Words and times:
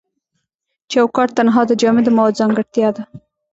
چوکات 0.91 1.29
تنها 1.37 1.61
د 1.67 1.71
جامد 1.81 2.07
موادو 2.15 2.37
ځانګړتیا 2.39 2.89
ده. 2.95 3.03